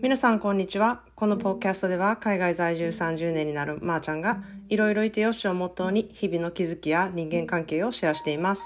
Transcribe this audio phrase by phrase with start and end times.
[0.00, 1.00] 皆さんこんにちは。
[1.16, 8.62] このポッキャストでは海外在住30年になるまーちゃんがいろいろいてよしをモットーに日々の気づきや人間関係をシェアしています。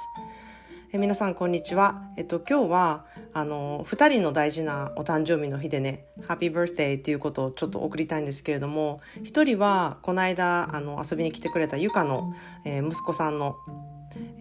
[0.93, 2.03] え皆さんこんにちは。
[2.19, 12.35] えっと今日はあの2人の大事なお誕生日の日でねハッピーバースデーっていうことをちょっと送りたいんですけれども1人はこの間あの遊びに来てくれたゆかの、
[12.67, 13.57] えー、息子さんの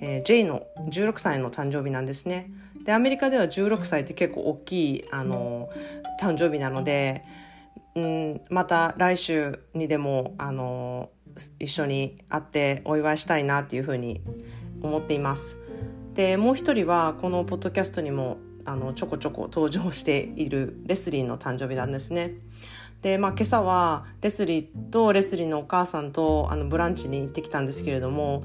[0.02, 2.52] えー、J の16歳の誕生日なんですね。
[2.86, 5.70] でアメリカでは16歳って結構大きいあの
[6.20, 7.22] 誕生日なので、
[7.96, 11.10] うん、また来週にでもあの
[11.60, 14.22] 一緒に会ってお祝いしたいなっていうふうに
[14.82, 15.58] 思っています。
[16.14, 22.34] でもう一人はこのポッドキャストにもあのちょこちょこ登場しているレスリーの誕生日なんですね。
[23.02, 28.44] で、まあ、今朝はレスリーとレスリーのお母さんとあのブランチに行ってきたんですけれども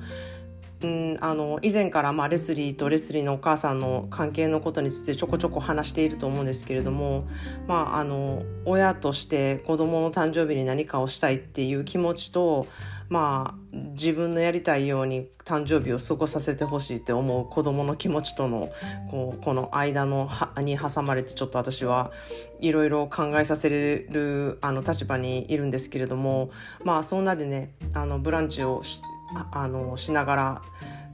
[0.87, 7.27] ん、あの以前からまあレスリーとレスリーのお母さんの関係のことについてちょこちょこ話していると思うんですけれども、
[7.67, 12.67] まあ、あの親として子供の誕生日に何かをしたいっていう気持ちと、
[13.09, 18.71] まあ、自分のやりたいように誕生日を過ごさせてほしいって思う子供の気持ちとの
[19.11, 22.13] こうこの間のに挟まれてちょっと私は
[22.61, 26.51] いろいろ考えさせるあの立場にいるんですけれども
[26.85, 29.16] まあそんなでねあのブランチをして
[29.53, 30.63] あのしながら、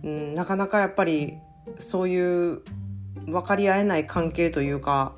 [0.05, 1.39] うん、なかなかやっぱり
[1.79, 2.63] そういう
[3.27, 5.15] 分かり合えない関係というか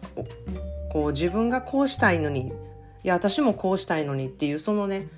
[0.92, 2.52] こう自分がこうしたいのに
[3.02, 5.08] いや私もこうしたいのにっていうそのね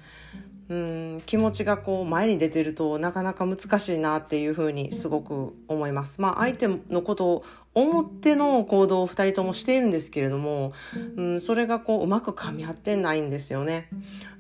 [0.69, 6.21] うん気持ちがこう前に出てるとなかなか難しいなっていうふうにすごく思います。
[6.21, 10.73] まあ相手のことを思っての行動を2人ともしているんですけれども、
[11.17, 13.89] うん、それがこううまく噛み合ってないんですよね。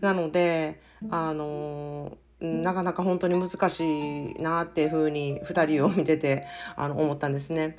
[0.01, 6.45] なのであのーなかなか本当に難しいなっていうふうに2人を見てて
[6.77, 7.77] あの思ったんですね。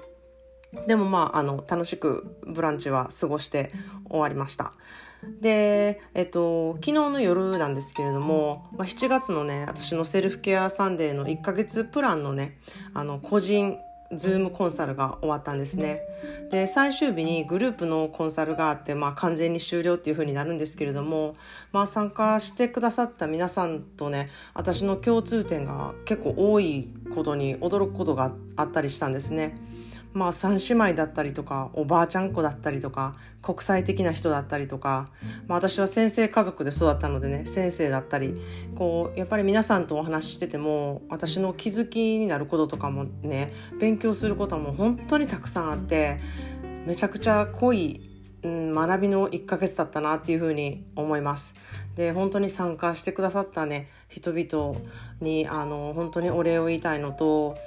[0.85, 3.71] でもまああの楽しくブランチは過ごして
[4.09, 4.73] 終わりました。
[5.41, 12.59] で、えっと、昨日の夜なんですけれども、まあ、7月のね私のセルフケアサンデーの1ヶ月プランのね
[12.93, 13.77] あの個人
[14.13, 16.01] ズームコンサルが終わったんですね。
[16.49, 21.35] で最終日にグループのコンサルがあって、まあ、完全に終了っていう風になるんですけれども、
[21.71, 29.66] まあ、参加してくださった皆さんとね私の共通点が結構多いことに驚くことがあったりしたんですね。
[30.17, 33.13] まあ三姉妹だったりとかおばあちゃん子だったりとか
[33.43, 35.09] 国際的な人だったりとか、
[35.47, 38.33] まあ、私は先生家族で育ったのでね先生だったり
[38.75, 46.17] こうやっぱり皆さんとお話ししてても私の気づきになることとかもね勉強することも本当にたくさんあって
[46.87, 48.16] めちゃくちゃ濃い
[48.47, 51.55] うん、学びの1ヶ月だったなっていうふうに思います。
[51.95, 54.79] で本当に参加してくださったね人々
[55.19, 57.57] にあの本当にお礼を言いたいのと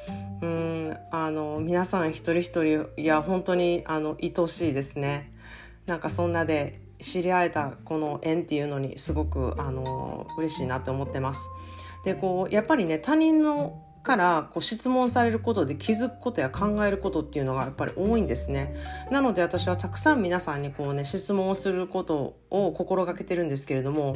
[0.41, 5.33] うんあの皆さん一人一人いや本当にあの愛しいですね。
[5.87, 11.51] なんかそんなで知り合えたこの縁っていうのにすごくあの嬉しいなって思ってます。
[12.05, 18.75] でこうやっぱりね他人のからこう質問されることで気づくことや考えることっていうのがやっぱり多いんですね。
[19.11, 24.15] なので私はたくさん皆さんにこうね質問をすることを心がけてるんですけれども、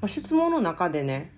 [0.00, 1.32] まあ、質問の中でね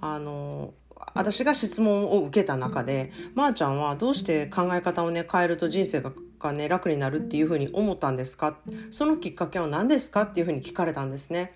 [0.00, 0.72] あの
[1.14, 8.58] 私が質問を受けた中でまー、あ、ちゃんはどうして考え方をね変えると人生ががね楽になるっていうふうに思ったんですか？
[8.90, 10.22] そのきっかけは何ですか？
[10.22, 11.54] っていうふうに聞かれたんですね。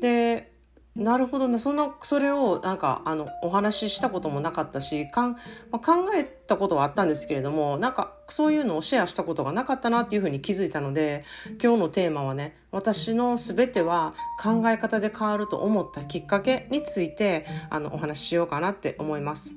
[0.00, 0.50] で
[0.96, 5.38] なるほどねそんなそれをなんかあのお話ししたこともなかったしかん、ま
[5.74, 11.24] あ、考えたことはあったんですけれどもなんかそういうのをシェアしたことがなかったなっていうふうに気づいたので
[11.62, 14.12] 今日のテーマはね私の全ては
[14.42, 19.54] 考え方で変わると思ったきっかけについてあのお話ししようかなって思います。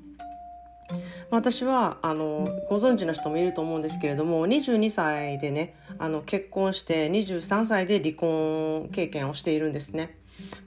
[1.29, 10.20] 私はあのご存知の人もいると思うんですけれども22歳でねあの結婚して23歳で離婚経験をしているんですね。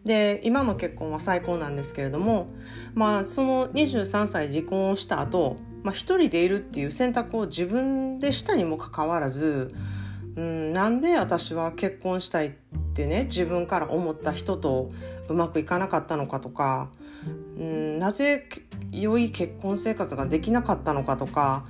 [0.04, 2.48] で今の結婚は最高なんですけれども
[2.94, 9.74] まあその23歳離婚をした後、まあ一人でいるっていう選択を自分でしたにもかかわらず、
[10.36, 12.52] うん、なんで私は結婚したいっ
[12.94, 14.90] てね自分から思った人と
[15.28, 16.90] うまくいかなかったのかとか、
[17.58, 18.48] うん、なぜ
[18.92, 21.64] 良い結婚生活ができなかったのかとか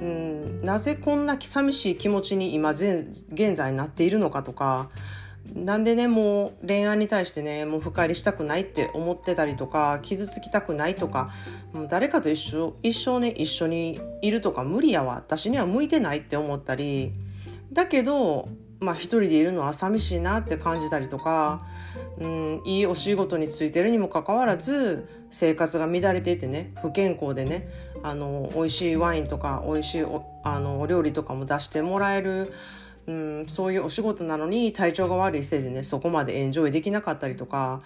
[0.00, 4.88] うん、なぜこんな寂しい気持ちに今現在なっているのかとか
[5.54, 11.30] なんでねもう恋愛に対してねもう深入りしたくないって思ってたりとか傷つきたくないとか
[11.72, 15.14] もう誰かと一緒一生ね一緒にいるとか無理やわ。
[15.14, 17.12] 私には向いてないって思ったり。
[17.72, 18.48] だけど
[18.80, 21.60] まあ一人でいるのは寂しいなって感じたりとか、
[22.18, 27.68] うん、いいお仕事についてるにもかかわらず生活が乱れていてね不健康でね
[28.02, 32.52] あの美味しいワインとか美味しいおあのお料理とかも出してもらえる
[33.08, 37.80] うん、そういうお仕事なのに体調が悪いせいでねそこまでエンジョイできなかったりとか、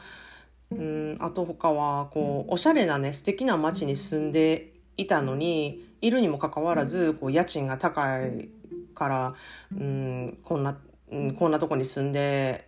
[0.73, 8.49] うん、あと他はこうおしゃれなね素敵な街に住んでいたのにいるにもかかわらずこう家賃が高い
[8.97, 9.35] から、
[9.79, 10.77] うん、こんな、
[11.13, 12.67] うん、こんなとこに住んで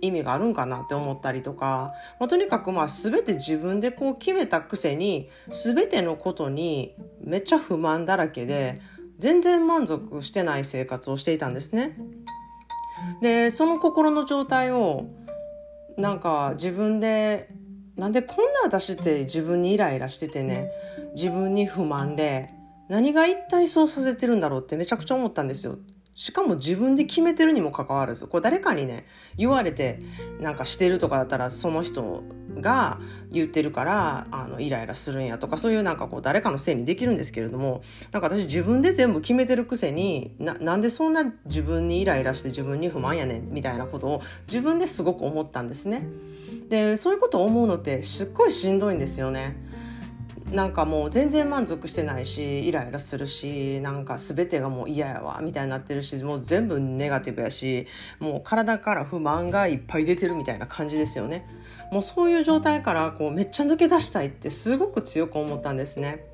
[0.00, 8.80] 意味があるんかなって思ったりとか、まあ、とにかくまあ全て自分でこう決めたくせに全てのことにめっちゃ不満だらけで
[9.18, 11.96] 全然満足してない生活をしていたんですね。
[13.20, 15.06] でその心の状態を
[15.96, 17.48] なんか自分で
[17.96, 20.70] なんでこんな私って自分にイライラしててね
[21.14, 22.50] 自分に不満で
[22.88, 25.78] 何が一体そうさせてるんだろうってめちゃくちゃ思ったんですよ。
[26.14, 29.06] しかも自分で決めてるにもかかわらず、これ誰かにね、
[29.36, 30.00] 言われて
[30.40, 32.24] なんかしてるとかだったらその人
[32.60, 32.98] が
[33.30, 37.82] 言ってるからあのイライラするんやとかそういうなんかこう誰かのせいにできるんですけれども
[38.12, 46.06] なんか私自分で全部決めてるくせにななんでそんな自分にイライラして自分に不満やねんみたいなことを自分ですごく思ったんですね。
[46.68, 49.67] でそういうことを思うのってすっごいしんどいんですよね。
[50.52, 57.86] なんかもう全然満足してないしイライラするしなんか全てがもう嫌やわみたいになってるしもう全部ネガティブやし
[58.18, 61.46] もう体から不満がいっぱい出てるみたいな感じですよね
[61.92, 66.24] もうそういう状態からこうめっちゃ抜け出したいってすごく強く思ったんですね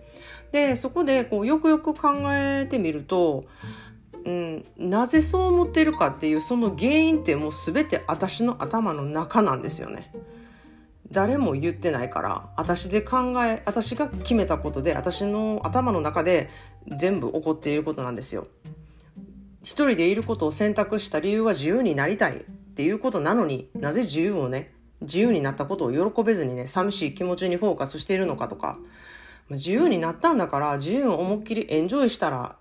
[0.53, 3.45] でそこでこうよくよく考えてみると
[4.25, 10.11] うん、なぜそう思ってるかっていうその原因ってもう全て私の頭の中なんですよね。
[11.15, 16.51] 誰も言ってないから私で考え私が決めたことで私の頭の中で
[16.89, 18.47] 全部起こっていることなんですよ。
[19.63, 22.41] 一人でいることを選択した理由は自由になりたいっ
[22.75, 28.77] ていうことなのになぜ自由をね自由になったことを喜べずにね寂しい気持ちにフォーカスしているのかとか
[29.51, 32.57] 自由になったんだから自由を思いっきりエンジョイしたら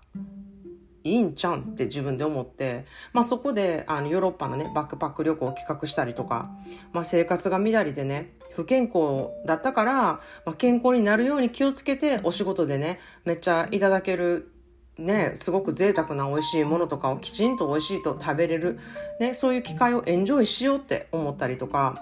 [1.04, 6.50] いいんちゃんって自分で思って、まあそこであのヨーロッパのね、バックパック旅行を企画したりとか、
[6.92, 14.50] まあ生活が乱れてね、不健康だったから、まあ、健康になるように気をつけてお仕事でね、めっちゃいただける
[14.98, 18.78] ね、すごく贅沢な美味しいものとかをきちんと美味しいと食べれる、
[19.18, 21.98] ね、そういう機会をエンジョイしようって思ったりとか、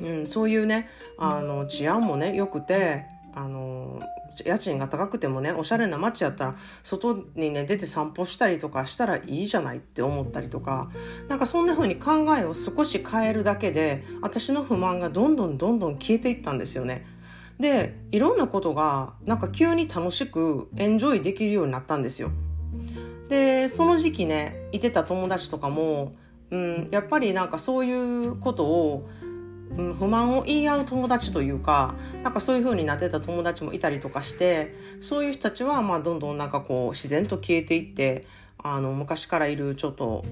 [0.00, 3.04] うん、そういうね、あの、治安もね、良くて、
[3.34, 4.00] あの、
[4.44, 10.90] 家賃が高くてもねおしゃれな街やったら外にね出て散歩したりとかしたらいいじゃないって思ったりとか
[11.28, 17.06] なんかそんな風に考えを少し変えるだけで私の不満がどんどんどんどん消えていったんですよね。
[17.58, 22.30] でいろんなことがなんか急に楽しくエンジョイできるようになったんですよ。
[23.28, 26.12] でその時期ねいてた友達とかも、
[26.50, 27.92] うん、やっぱりなんかそうい
[28.26, 29.08] うことを
[29.78, 38.24] うん、不満を言い合う友達というかなんかそういう風になってた友達もいたりとかしてそういう人たちはまあどんどんなんかこう自然と消えていって
[38.62, 40.24] あの昔からいるちょっと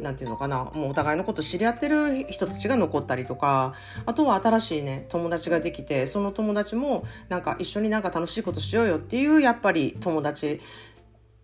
[0.00, 3.74] なんていうのかなもうお互いのこと知り合ってる人たちが残ったりとか
[4.06, 10.60] あとは新しいね友達ができてその友達もなんか一緒になんか楽しいことしようよっていうやっぱり友達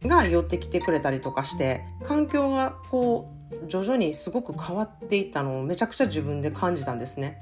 [0.04, 3.30] が寄ってきてくれたりとかして環境がこ
[3.64, 7.38] う徐々にすごく変わっていったのをめちゃくちゃ自分で感じたんですね。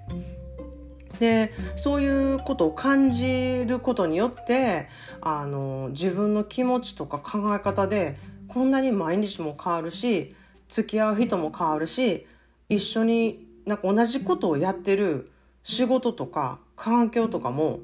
[1.20, 4.88] でそういうことを感じることによって
[5.20, 8.14] あの自分の気持ちとか考え方で
[8.46, 10.34] こんなに毎日も変わるし
[10.68, 12.26] 付き合う人も変わるし
[12.68, 15.32] 一緒になんか同じことをやってる
[15.64, 17.80] 仕事とか環境とかも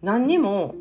[0.00, 0.76] 何にも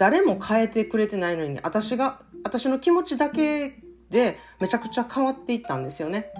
[0.00, 3.76] 誰も変えてくれてないのに、私が私の気持ちだけ
[4.10, 6.32] でめちゃくちゃ変わっていったんですよね。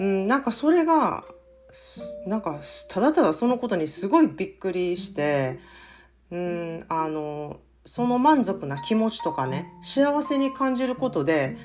[0.00, 1.24] うん、なんかそれが
[2.26, 5.58] なんかただただそのことにすごいびっくりして
[6.30, 11.56] うんあのその満足な気持ちとかね幸せに感じることで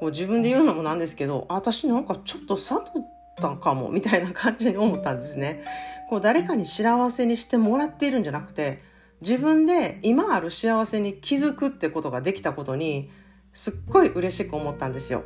[0.00, 3.06] こう自分で言うのもなんですけど私なんかちょっと悟っ
[3.40, 5.64] たんかもみたいな感じに思ったんですね。
[6.08, 8.80] こう誰かに幸せにしてもらっているんじゃなくて
[9.24, 13.10] 自分で今ある幸せに気づくってことができたことに
[13.54, 15.22] すっごい嬉しく思ったんですよ。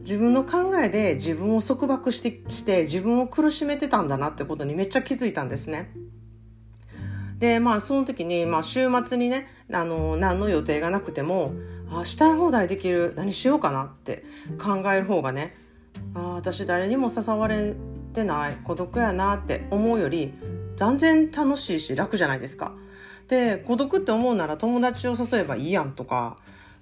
[0.00, 5.92] 自分の考えで自分を束縛してして自分を苦しめてたんだなってことにめっちゃ気づいたんですね。
[7.38, 11.54] で、まあその時に、まあ週末にね、あの、何の予定がなくても、
[11.90, 14.24] あ、したい放題できる、何しようかなって
[14.62, 15.54] 考える方がね、
[16.14, 17.74] あ、私誰にも誘われ
[18.12, 20.34] てない、孤独やなって思うより、
[20.82, 22.72] 断然楽しいし楽じゃないですか。
[23.28, 26.36] で、孤独って思うなら友達を誘えばいいやんとか、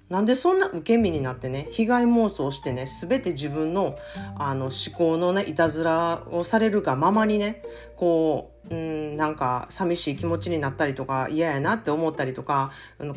[0.09, 3.95] なんでそんな受け身になってね、被害妄想してね、すべて自分の
[4.39, 7.61] あの思考のね、いたずらをされるがままにね、
[7.95, 12.71] こう、うん、なんか寂しい気持ちになったりとか嫌やなって思ったりとか、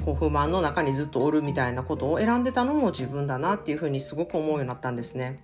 [0.05, 5.43] こう不満の中にずっとおるみたいなことを選んでたのも自分だなっていうふうにすごく思うようになったんですね。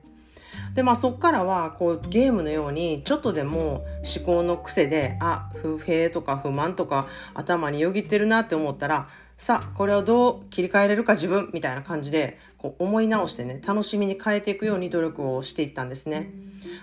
[0.75, 3.85] でまあそっからはこうゲームのようにちょっとでも
[4.17, 16.31] 思考の癖であ不平とか不満とか頭によぎってるなって思ったらさあこれをどう切り替えれるか自分みたいな感じでこう思い直してね楽しみに変えていくように努力をしていったんですね。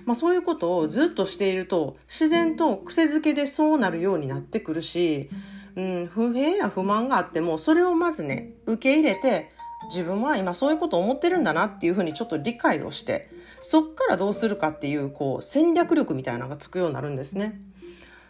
[0.05, 5.29] まあそういうことをずっとしていると自然と癖づけでそうなるようになってくるし、
[5.75, 9.49] うん、不平や不満があってもそれをまずね受け入れて
[9.85, 13.29] 自分は今そういうことを思ってるんだなっていうふうにちょっと理解をして
[13.61, 17.61] そっからどうするかっていうこう戦略力みたいなのがつくようになるんですね。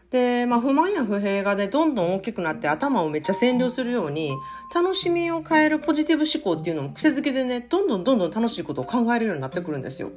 [0.09, 4.31] で、まあ、不満や不平がね、どんどん大きくなって頭をめっちゃ占領するように、
[4.73, 10.11] 楽しみを変えるポジティブ思考っていうのも癖づけでね、どんどんどんどん楽しいことを考えるようになってくるんですよ。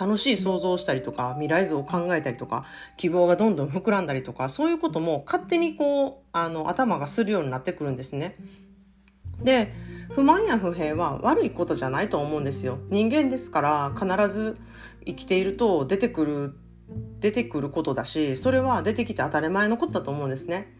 [0.00, 2.64] 楽しい想像をしたりとか、未来図を考えたりとか、
[2.96, 8.36] 希望がどんどん膨らんだりとか、そういうことも勝手にこう、あの、頭がするようになってくるんですね。
[9.42, 9.72] で、
[10.10, 12.78] 不満や不平は悪いことじゃないと思うんですよ。
[12.90, 14.56] 人間ですから必ず
[15.06, 16.54] 生きていると出てくる、
[17.20, 20.76] 出てくることだし、それは出てきて当たり前のことだと思うんですね。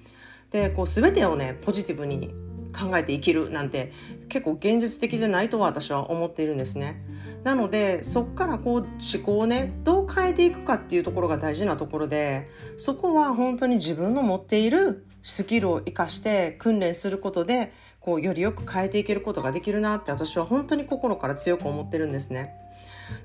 [0.50, 2.34] で、こう全てをね、ポジティブに
[2.74, 3.92] 考えて生きるなんて
[4.28, 7.02] 結構現実的でないとは私は思っているんですね。
[7.44, 8.88] なのでそっからこう思
[9.24, 17.72] 考をねどう変えていくかっていうところが大事なところでそこは本当に自分の持っているスキルを生かして訓練することで
[18.04, 22.54] こうよりよく変えていけることができるなって私は本当に心から強く思ってるんですね。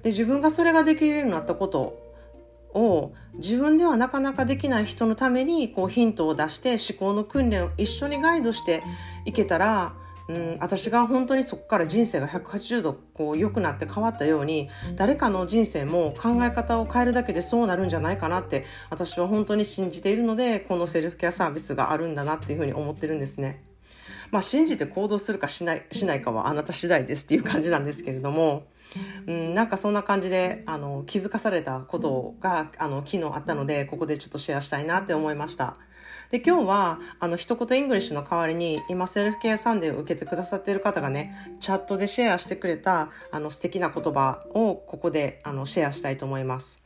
[0.03, 2.01] で自分がそれができるようになったこと
[2.73, 8.83] を自分ではなかなかできない人のためにこうヒントを出して思考の訓練を一緒にガイドして
[9.25, 9.93] いけたら、
[10.29, 23.68] うん、私が本当にそこから人生が180度こう良くなって変わったように誰かの人生も考え方を変えるだけでそうなるんじゃないかなって私は本当に信じているのでこのセルフケアサービスがあるんだなっていうふうに思ってるんですね。
[24.31, 28.63] まあ、信じて行動するかしないしないかはあなた次第ですっていう感じなんですけれども、
[29.27, 35.75] うん、なんかそんな感じであの気づかされたことがあの昨日あったのでここでちょっとシェアしたいなって思いました。
[36.31, 46.83] で、今日は、あの、一言 English の代わりに、今、セルフケアサンデーを受けてくださっている方がね、チャットでシェアしてくれた、あの、素敵な言葉を、ここで、あの、シェアしたいと思います。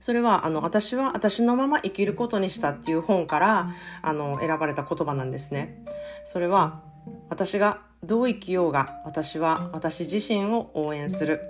[0.00, 3.70] それは、あの、私は私のまま生きることにしたっていう本から、
[4.02, 5.84] あの、選ばれた言葉なんですね。
[6.24, 6.82] それは、
[7.28, 11.42] 私がどう生きようが、私は私自身を応援する。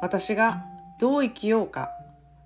[0.00, 0.64] 私が
[0.98, 1.90] どう生きようか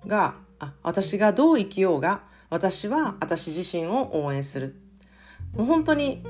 [0.05, 4.75] が、あ私がどう生きようが、私は私自身を応援する。
[5.53, 6.23] もう本当に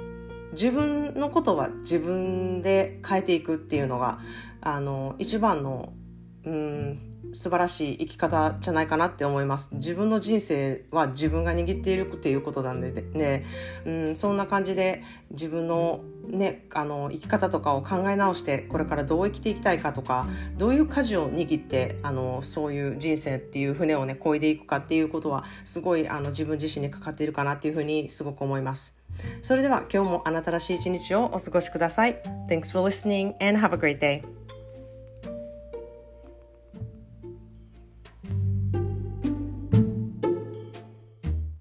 [0.51, 4.19] 自分のことは自分で変えていくっていうのが、
[4.62, 5.93] あの、一番の、
[6.45, 9.75] うん、素晴らしい生き方じゃないかなって思います。
[9.75, 13.43] 自分の人生は自分が握っているっていうことなんでね、
[13.86, 29.00] うん、そんな感じで自分のね、あの生き方とかを考え直してこれからどう生きていきたいかとかどういう舵を握ってあのそういう人生っていう船をね漕いでいくかっていうことはすごいあの自分自身にかかっているかなっていうふうにすごく思います。
[29.41, 32.22] それでは今日もあなたらしい一日をお過ごしください。
[32.50, 34.37] Thanks for listening and have a great day.